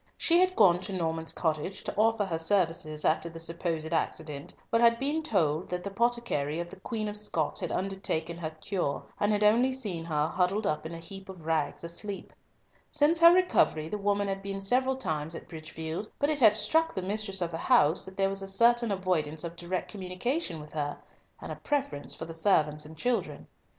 [0.17, 4.81] She had gone to Norman's cottage to offer her services after the supposed accident, but
[4.81, 9.03] had been told that the potticary of the Queen of Scots had undertaken her cure,
[9.19, 12.33] and had only seen her huddled up in a heap of rags, asleep.
[12.89, 16.95] Since her recovery the woman had been several times at Bridgefield, but it had struck
[16.95, 20.73] the mistress of the house that there was a certain avoidance of direct communication with
[20.73, 20.97] her,
[21.39, 23.45] and a preference for the servants and children.